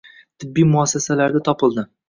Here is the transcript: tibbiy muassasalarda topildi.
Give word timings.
tibbiy 0.43 0.65
muassasalarda 0.71 1.45
topildi. 1.51 1.89